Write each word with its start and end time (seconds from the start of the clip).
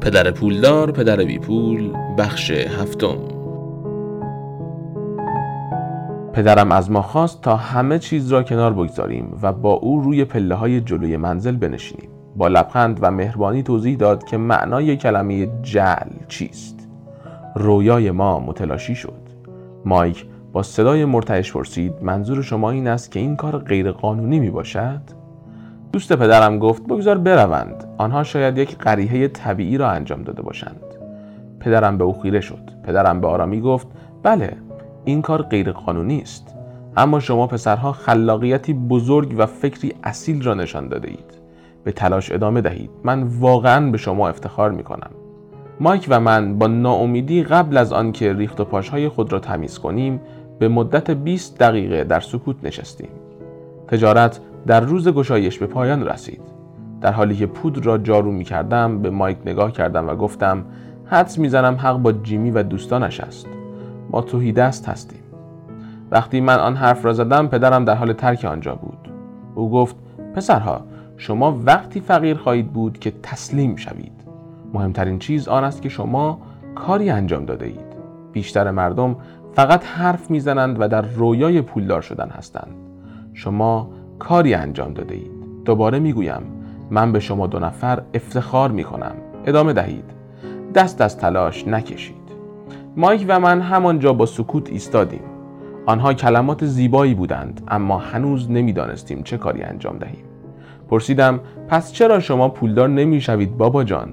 پدر 0.00 0.30
پولدار 0.30 0.92
پدر 0.92 1.16
بی 1.16 1.38
پول 1.38 1.92
بخش 2.18 2.50
هفتم. 2.50 3.18
پدرم 6.32 6.72
از 6.72 6.90
ما 6.90 7.02
خواست 7.02 7.42
تا 7.42 7.56
همه 7.56 7.98
چیز 7.98 8.32
را 8.32 8.42
کنار 8.42 8.72
بگذاریم 8.72 9.38
و 9.42 9.52
با 9.52 9.72
او 9.72 10.00
روی 10.00 10.24
پله 10.24 10.54
های 10.54 10.80
جلوی 10.80 11.16
منزل 11.16 11.56
بنشینیم. 11.56 12.10
با 12.36 12.48
لبخند 12.48 12.98
و 13.02 13.10
مهربانی 13.10 13.62
توضیح 13.62 13.96
داد 13.96 14.24
که 14.24 14.36
معنای 14.36 14.96
کلمه 14.96 15.48
جل 15.62 16.08
چیست. 16.28 16.88
رویای 17.54 18.10
ما 18.10 18.40
متلاشی 18.40 18.94
شد. 18.94 19.22
مایک 19.84 20.26
با 20.52 20.62
صدای 20.62 21.04
مرتعش 21.04 21.52
پرسید 21.52 21.92
منظور 22.02 22.42
شما 22.42 22.70
این 22.70 22.86
است 22.86 23.10
که 23.10 23.20
این 23.20 23.36
کار 23.36 23.58
غیرقانونی 23.58 24.40
می 24.40 24.50
باشد؟ 24.50 25.17
دوست 25.92 26.12
پدرم 26.12 26.58
گفت 26.58 26.82
بگذار 26.86 27.18
بروند. 27.18 27.84
آنها 27.98 28.22
شاید 28.22 28.58
یک 28.58 28.78
قریحه 28.78 29.28
طبیعی 29.28 29.78
را 29.78 29.90
انجام 29.90 30.22
داده 30.22 30.42
باشند. 30.42 30.80
پدرم 31.60 31.98
به 31.98 32.04
او 32.04 32.20
خیره 32.20 32.40
شد. 32.40 32.70
پدرم 32.84 33.20
به 33.20 33.26
آرامی 33.26 33.60
گفت 33.60 33.86
بله 34.22 34.56
این 35.04 35.22
کار 35.22 35.42
غیرقانونی 35.42 36.20
است. 36.20 36.54
اما 36.96 37.20
شما 37.20 37.46
پسرها 37.46 37.92
خلاقیتی 37.92 38.72
بزرگ 38.72 39.34
و 39.38 39.46
فکری 39.46 39.94
اصیل 40.04 40.42
را 40.42 40.54
نشان 40.54 40.88
داده 40.88 41.08
اید. 41.08 41.38
به 41.84 41.92
تلاش 41.92 42.32
ادامه 42.32 42.60
دهید. 42.60 42.90
من 43.04 43.22
واقعا 43.22 43.90
به 43.90 43.98
شما 43.98 44.28
افتخار 44.28 44.70
می 44.70 44.82
کنم 44.82 45.10
مایک 45.80 46.06
و 46.08 46.20
من 46.20 46.58
با 46.58 46.66
ناامیدی 46.66 47.42
قبل 47.42 47.76
از 47.76 47.92
آنکه 47.92 48.32
ریخت 48.32 48.60
و 48.60 48.64
پاشهای 48.64 49.08
خود 49.08 49.32
را 49.32 49.38
تمیز 49.38 49.78
کنیم 49.78 50.20
به 50.58 50.68
مدت 50.68 51.10
20 51.10 51.58
دقیقه 51.58 52.04
در 52.04 52.20
سکوت 52.20 52.56
نشستیم. 52.62 53.08
تجارت 53.88 54.40
در 54.66 54.80
روز 54.80 55.08
گشایش 55.08 55.58
به 55.58 55.66
پایان 55.66 56.06
رسید. 56.06 56.40
در 57.00 57.12
حالی 57.12 57.36
که 57.36 57.46
پودر 57.46 57.82
را 57.82 57.98
جارو 57.98 58.32
می 58.32 58.44
کردم 58.44 59.02
به 59.02 59.10
مایک 59.10 59.38
نگاه 59.46 59.72
کردم 59.72 60.08
و 60.08 60.14
گفتم 60.14 60.64
حدس 61.06 61.38
می‌زنم 61.38 61.74
حق 61.74 61.96
با 61.96 62.12
جیمی 62.12 62.50
و 62.50 62.62
دوستانش 62.62 63.20
است. 63.20 63.46
ما 64.10 64.20
توهی 64.20 64.52
دست 64.52 64.88
هستیم. 64.88 65.22
وقتی 66.10 66.40
من 66.40 66.58
آن 66.58 66.76
حرف 66.76 67.04
را 67.04 67.12
زدم 67.12 67.46
پدرم 67.46 67.84
در 67.84 67.94
حال 67.94 68.12
ترک 68.12 68.44
آنجا 68.44 68.74
بود. 68.74 69.12
او 69.54 69.70
گفت 69.70 69.96
پسرها 70.34 70.80
شما 71.16 71.60
وقتی 71.64 72.00
فقیر 72.00 72.36
خواهید 72.36 72.72
بود 72.72 72.98
که 72.98 73.12
تسلیم 73.22 73.76
شوید. 73.76 74.12
مهمترین 74.74 75.18
چیز 75.18 75.48
آن 75.48 75.64
است 75.64 75.82
که 75.82 75.88
شما 75.88 76.38
کاری 76.74 77.10
انجام 77.10 77.44
داده 77.44 77.66
اید. 77.66 77.88
بیشتر 78.32 78.70
مردم 78.70 79.16
فقط 79.54 79.84
حرف 79.84 80.30
می‌زنند 80.30 80.80
و 80.80 80.88
در 80.88 81.02
رویای 81.02 81.62
پولدار 81.62 82.02
شدن 82.02 82.28
هستند. 82.28 82.74
شما 83.34 83.90
کاری 84.18 84.54
انجام 84.54 84.92
داده 84.92 85.14
اید. 85.14 85.30
دوباره 85.64 85.98
می‌گویم 85.98 86.42
من 86.90 87.12
به 87.12 87.20
شما 87.20 87.46
دو 87.46 87.58
نفر 87.58 88.02
افتخار 88.14 88.70
می 88.70 88.84
کنم 88.84 89.12
ادامه 89.46 89.72
دهید. 89.72 90.04
دست 90.74 91.00
از 91.00 91.18
تلاش 91.18 91.68
نکشید. 91.68 92.16
مایک 92.96 93.24
و 93.28 93.40
من 93.40 93.60
همانجا 93.60 94.12
با 94.12 94.26
سکوت 94.26 94.70
ایستادیم. 94.70 95.20
آنها 95.86 96.14
کلمات 96.14 96.64
زیبایی 96.64 97.14
بودند 97.14 97.60
اما 97.68 97.98
هنوز 97.98 98.50
نمی‌دانستیم 98.50 99.22
چه 99.22 99.38
کاری 99.38 99.62
انجام 99.62 99.98
دهیم. 99.98 100.24
پرسیدم 100.90 101.40
پس 101.68 101.92
چرا 101.92 102.20
شما 102.20 102.48
پولدار 102.48 102.88
نمی‌شوید 102.88 103.56
بابا 103.56 103.84
جان؟ 103.84 104.12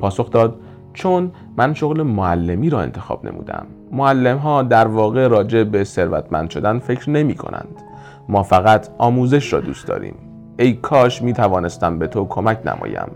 پاسخ 0.00 0.30
داد 0.30 0.60
چون 0.92 1.32
من 1.56 1.74
شغل 1.74 2.02
معلمی 2.02 2.70
را 2.70 2.80
انتخاب 2.80 3.26
نمودم. 3.26 3.66
معلم 3.92 4.36
ها 4.36 4.62
در 4.62 4.86
واقع 4.86 5.26
راجع 5.26 5.64
به 5.64 5.84
ثروتمند 5.84 6.50
شدن 6.50 6.78
فکر 6.78 7.10
نمی 7.10 7.34
کنند 7.34 7.82
ما 8.30 8.42
فقط 8.42 8.88
آموزش 8.98 9.52
را 9.52 9.60
دوست 9.60 9.86
داریم. 9.86 10.14
ای 10.58 10.72
کاش 10.72 11.22
می 11.22 11.32
توانستم 11.32 11.98
به 11.98 12.06
تو 12.06 12.24
کمک 12.24 12.58
نمایم. 12.66 13.10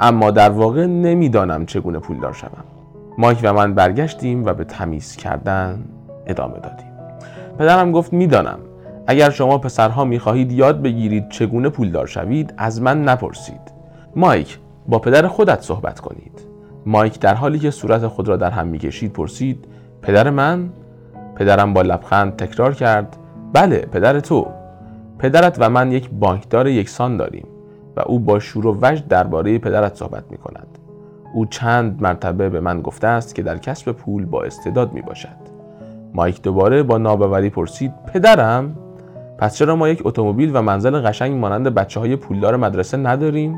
اما 0.00 0.30
در 0.30 0.50
واقع 0.50 0.86
نمی‌دانم 0.86 1.66
چگونه 1.66 1.98
پولدار 1.98 2.32
شوم. 2.32 2.64
مایک 3.18 3.38
و 3.42 3.52
من 3.52 3.74
برگشتیم 3.74 4.44
و 4.44 4.52
به 4.54 4.64
تمیز 4.64 5.16
کردن 5.16 5.84
ادامه 6.26 6.54
دادیم. 6.54 6.92
پدرم 7.58 7.92
گفت 7.92 8.12
می‌دانم. 8.12 8.58
اگر 9.06 9.30
شما 9.30 9.58
پسرها 9.58 10.04
می‌خواهید 10.04 10.52
یاد 10.52 10.82
بگیرید 10.82 11.28
چگونه 11.28 11.68
پولدار 11.68 12.06
شوید 12.06 12.54
از 12.56 12.82
من 12.82 13.04
نپرسید. 13.04 13.72
مایک 14.16 14.58
با 14.88 14.98
پدر 14.98 15.26
خودت 15.28 15.62
صحبت 15.62 16.00
کنید. 16.00 16.40
مایک 16.86 17.20
در 17.20 17.34
حالی 17.34 17.58
که 17.58 17.70
صورت 17.70 18.06
خود 18.06 18.28
را 18.28 18.36
در 18.36 18.50
هم 18.50 18.66
می‌کشید 18.66 19.12
پرسید 19.12 19.64
پدر 20.02 20.30
من؟ 20.30 20.68
پدرم 21.36 21.74
با 21.74 21.82
لبخند 21.82 22.36
تکرار 22.36 22.74
کرد 22.74 23.16
بله 23.52 23.78
پدر 23.78 24.20
تو. 24.20 24.57
پدرت 25.18 25.56
و 25.60 25.70
من 25.70 25.92
یک 25.92 26.10
بانکدار 26.10 26.68
یکسان 26.68 27.16
داریم 27.16 27.46
و 27.96 28.00
او 28.06 28.18
با 28.18 28.38
شور 28.38 28.66
و 28.66 28.78
وجد 28.82 29.08
درباره 29.08 29.58
پدرت 29.58 29.94
صحبت 29.94 30.24
می 30.30 30.36
کند. 30.36 30.78
او 31.34 31.46
چند 31.46 32.02
مرتبه 32.02 32.48
به 32.48 32.60
من 32.60 32.82
گفته 32.82 33.06
است 33.06 33.34
که 33.34 33.42
در 33.42 33.58
کسب 33.58 33.92
پول 33.92 34.24
با 34.24 34.42
استعداد 34.42 34.92
می 34.92 35.02
باشد. 35.02 35.48
مایک 36.14 36.42
دوباره 36.42 36.82
با 36.82 36.98
ناباوری 36.98 37.50
پرسید 37.50 37.92
پدرم 38.12 38.76
پس 39.38 39.56
چرا 39.56 39.76
ما 39.76 39.88
یک 39.88 40.06
اتومبیل 40.06 40.50
و 40.54 40.62
منزل 40.62 41.00
قشنگ 41.00 41.36
مانند 41.36 41.66
بچه 41.66 42.00
های 42.00 42.16
پولدار 42.16 42.56
مدرسه 42.56 42.96
نداریم؟ 42.96 43.56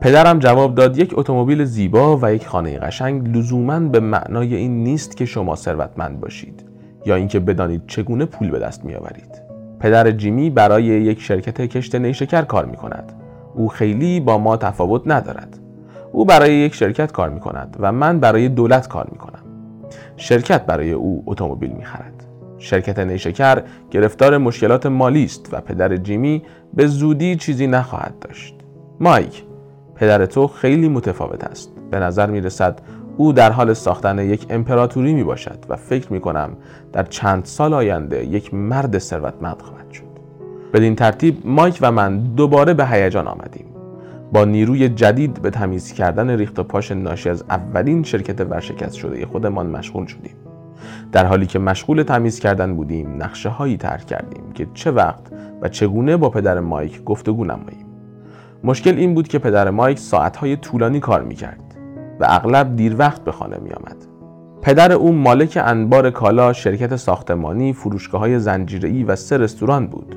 پدرم 0.00 0.38
جواب 0.38 0.74
داد 0.74 0.98
یک 0.98 1.18
اتومبیل 1.18 1.64
زیبا 1.64 2.18
و 2.22 2.34
یک 2.34 2.46
خانه 2.46 2.78
قشنگ 2.78 3.36
لزوما 3.36 3.80
به 3.80 4.00
معنای 4.00 4.54
این 4.54 4.84
نیست 4.84 5.16
که 5.16 5.24
شما 5.24 5.56
ثروتمند 5.56 6.20
باشید 6.20 6.64
یا 7.06 7.14
اینکه 7.14 7.40
بدانید 7.40 7.82
چگونه 7.86 8.24
پول 8.24 8.50
به 8.50 8.58
دست 8.58 8.84
میآورید. 8.84 9.49
پدر 9.80 10.10
جیمی 10.10 10.50
برای 10.50 10.84
یک 10.84 11.20
شرکت 11.20 11.60
کشت 11.60 11.94
نیشکر 11.94 12.42
کار 12.42 12.64
می 12.64 12.76
کند. 12.76 13.12
او 13.54 13.68
خیلی 13.68 14.20
با 14.20 14.38
ما 14.38 14.56
تفاوت 14.56 15.02
ندارد. 15.06 15.58
او 16.12 16.24
برای 16.24 16.54
یک 16.54 16.74
شرکت 16.74 17.12
کار 17.12 17.28
می 17.28 17.40
کند 17.40 17.76
و 17.80 17.92
من 17.92 18.20
برای 18.20 18.48
دولت 18.48 18.88
کار 18.88 19.08
می 19.12 19.18
کنم. 19.18 19.42
شرکت 20.16 20.66
برای 20.66 20.92
او 20.92 21.22
اتومبیل 21.26 21.70
می 21.70 21.84
خرد. 21.84 22.24
شرکت 22.58 22.98
نیشکر 22.98 23.62
گرفتار 23.90 24.38
مشکلات 24.38 24.86
مالی 24.86 25.24
است 25.24 25.48
و 25.52 25.60
پدر 25.60 25.96
جیمی 25.96 26.42
به 26.74 26.86
زودی 26.86 27.36
چیزی 27.36 27.66
نخواهد 27.66 28.14
داشت. 28.20 28.54
مایک 29.00 29.44
پدر 29.94 30.26
تو 30.26 30.46
خیلی 30.46 30.88
متفاوت 30.88 31.44
است. 31.44 31.72
به 31.90 31.98
نظر 31.98 32.30
می 32.30 32.40
رسد 32.40 32.80
او 33.16 33.32
در 33.32 33.52
حال 33.52 33.74
ساختن 33.74 34.18
یک 34.18 34.46
امپراتوری 34.50 35.14
می 35.14 35.24
باشد 35.24 35.58
و 35.68 35.76
فکر 35.76 36.12
می 36.12 36.20
کنم 36.20 36.50
در 36.92 37.02
چند 37.02 37.44
سال 37.44 37.74
آینده 37.74 38.26
یک 38.26 38.54
مرد 38.54 38.98
ثروتمند 38.98 39.62
خواهد 39.62 39.90
شد. 39.90 40.10
بدین 40.74 40.96
ترتیب 40.96 41.36
مایک 41.44 41.78
و 41.80 41.92
من 41.92 42.18
دوباره 42.18 42.74
به 42.74 42.86
هیجان 42.86 43.26
آمدیم. 43.26 43.66
با 44.32 44.44
نیروی 44.44 44.88
جدید 44.88 45.42
به 45.42 45.50
تمیز 45.50 45.92
کردن 45.92 46.30
ریخت 46.30 46.58
و 46.58 46.62
پاش 46.62 46.92
ناشی 46.92 47.28
از 47.28 47.44
اولین 47.50 48.02
شرکت 48.02 48.40
ورشکست 48.40 48.94
شده 48.94 49.26
خودمان 49.26 49.66
مشغول 49.66 50.06
شدیم. 50.06 50.34
در 51.12 51.26
حالی 51.26 51.46
که 51.46 51.58
مشغول 51.58 52.02
تمیز 52.02 52.40
کردن 52.40 52.74
بودیم 52.74 53.22
نقشه 53.22 53.48
هایی 53.48 53.76
طرح 53.76 54.04
کردیم 54.04 54.52
که 54.54 54.66
چه 54.74 54.90
وقت 54.90 55.22
و 55.62 55.68
چگونه 55.68 56.16
با 56.16 56.30
پدر 56.30 56.60
مایک 56.60 57.04
گفتگو 57.04 57.44
نماییم. 57.44 57.86
مشکل 58.64 58.96
این 58.96 59.14
بود 59.14 59.28
که 59.28 59.38
پدر 59.38 59.70
مایک 59.70 59.98
ساعتهای 59.98 60.56
طولانی 60.56 61.00
کار 61.00 61.22
می‌کرد 61.22 61.69
و 62.20 62.26
اغلب 62.28 62.76
دیر 62.76 62.96
وقت 62.98 63.24
به 63.24 63.32
خانه 63.32 63.58
می 63.62 63.70
آمد. 63.70 63.96
پدر 64.62 64.92
او 64.92 65.12
مالک 65.12 65.58
انبار 65.64 66.10
کالا 66.10 66.52
شرکت 66.52 66.96
ساختمانی 66.96 67.72
فروشگاه 67.72 68.20
های 68.20 68.38
زنجیره‌ای 68.38 69.04
و 69.04 69.16
سه 69.16 69.36
رستوران 69.36 69.86
بود. 69.86 70.16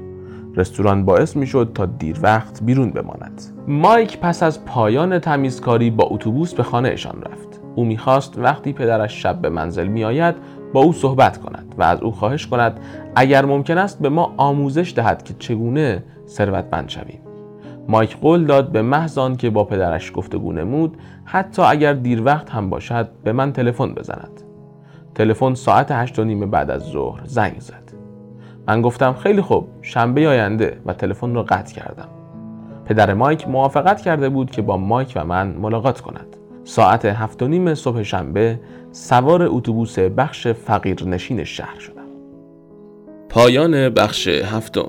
رستوران 0.56 1.06
باعث 1.06 1.36
می 1.36 1.48
شد 1.48 1.72
تا 1.76 1.86
دیر 1.86 2.20
وقت 2.22 2.64
بیرون 2.64 2.90
بماند. 2.90 3.42
مایک 3.68 4.20
پس 4.20 4.44
از 4.44 4.66
پایان 4.66 5.20
تمیزکاری 5.20 5.90
با 5.90 6.08
اتوبوس 6.12 6.54
به 6.54 6.64
خانهشان 6.64 7.22
رفت. 7.22 7.62
او 7.76 7.86
می‌خواست 7.86 8.38
وقتی 8.38 8.74
پدرش 8.74 9.24
شب 9.24 9.42
به 9.42 9.50
منزل 9.50 9.88
می 9.88 10.04
آید 10.04 10.36
با 10.74 10.82
او 10.82 10.94
صحبت 10.94 11.38
کند 11.38 11.76
و 11.78 11.84
از 11.84 12.02
او 12.02 12.12
خواهش 12.12 12.48
کند 12.48 12.80
اگر 13.16 13.46
ممکن 13.46 13.78
است 13.78 14.00
به 14.00 14.10
ما 14.10 14.34
آموزش 14.38 14.94
دهد 14.96 15.24
که 15.24 15.34
چگونه 15.40 16.04
ثروتمند 16.28 16.90
شویم. 16.90 17.20
مایک 17.88 18.18
قول 18.18 18.46
داد 18.46 18.72
به 18.72 18.82
محض 18.82 19.20
که 19.38 19.50
با 19.50 19.64
پدرش 19.64 20.12
گفتگو 20.16 20.54
نمود 20.54 20.98
حتی 21.26 21.62
اگر 21.62 21.94
دیر 21.94 22.24
وقت 22.24 22.50
هم 22.50 22.70
باشد 22.70 23.10
به 23.24 23.32
من 23.32 23.54
تلفن 23.54 23.94
بزند. 23.94 24.42
تلفن 25.16 25.54
ساعت 25.54 25.92
هشت 25.92 26.20
و 26.20 26.24
نیم 26.24 26.52
بعد 26.52 26.72
از 26.72 26.82
ظهر 26.84 27.22
زنگ 27.26 27.60
زد. 27.60 27.94
من 28.68 28.82
گفتم 28.82 29.14
خیلی 29.14 29.42
خوب 29.42 29.68
شنبه 29.82 30.28
آینده 30.28 30.82
و 30.86 30.94
تلفن 30.94 31.34
را 31.34 31.44
قطع 31.44 31.76
کردم. 31.76 32.08
پدر 32.86 33.14
مایک 33.14 33.48
موافقت 33.48 34.02
کرده 34.02 34.30
بود 34.30 34.52
که 34.52 34.62
با 34.62 34.78
مایک 34.78 35.14
و 35.16 35.26
من 35.26 35.48
ملاقات 35.48 36.02
کند. 36.02 36.38
ساعت 36.64 37.06
هفت 37.06 37.44
و 37.44 37.48
نیم 37.48 37.76
صبح 37.76 38.04
شنبه 38.04 38.60
سوار 38.92 39.44
اتوبوس 39.44 40.00
بخش 40.00 40.48
فقیر 40.48 41.08
نشین 41.08 41.44
شهر 41.44 41.80
شدم. 41.80 42.04
پایان 43.30 43.90
بخش 43.90 44.28
هفتم. 44.28 44.88